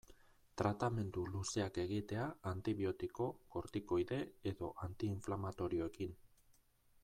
Tratamendu 0.59 1.25
luzeak 1.33 1.77
egitea 1.83 2.23
antibiotiko, 2.53 3.27
kortikoide 3.57 4.21
edo 4.53 4.73
anti-inflamatorioekin. 4.89 6.21